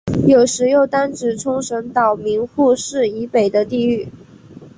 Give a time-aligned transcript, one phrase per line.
[0.25, 4.07] 有时又单指冲绳岛名护市以北的地域。